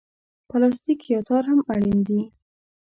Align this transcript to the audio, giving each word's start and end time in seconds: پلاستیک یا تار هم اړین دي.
پلاستیک 0.49 1.01
یا 1.13 1.19
تار 1.27 1.43
هم 1.49 1.59
اړین 1.73 1.99
دي. 2.07 2.21